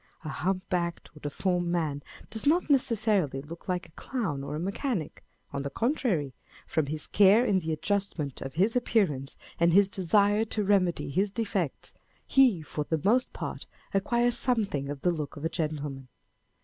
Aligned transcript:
A 0.23 0.29
hump 0.29 0.67
backed 0.67 1.11
or 1.15 1.19
deformed 1.19 1.67
man 1.67 2.01
does 2.31 2.47
not 2.47 2.71
necessarily 2.71 3.39
look 3.39 3.69
like 3.69 3.85
a 3.87 3.91
clown 3.91 4.43
or 4.43 4.55
a 4.55 4.59
mechanic; 4.59 5.23
on 5.53 5.61
the 5.61 5.69
contrary, 5.69 6.33
from 6.65 6.87
his 6.87 7.05
care 7.05 7.45
in 7.45 7.59
the 7.59 7.71
adjustment 7.71 8.41
of 8.41 8.55
his 8.55 8.75
appear 8.75 9.13
ance, 9.13 9.37
and 9.59 9.73
his 9.73 9.89
desire 9.91 10.43
to 10.43 10.63
remedy 10.63 11.11
his 11.11 11.29
defects, 11.31 11.93
he 12.25 12.63
for 12.63 12.83
the 12.85 12.99
most 13.05 13.31
part 13.31 13.67
acquires 13.93 14.35
something 14.35 14.89
of 14.89 15.01
the 15.01 15.11
look 15.11 15.37
of 15.37 15.45
a 15.45 15.49
gentleman. 15.49 16.07